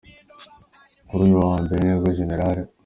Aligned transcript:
Kuri 1.07 1.21
uyu 1.27 1.37
wa 1.49 1.55
mbere 1.63 1.81
ni 1.83 1.95
bwo 1.99 2.09
Gen. 2.17 2.31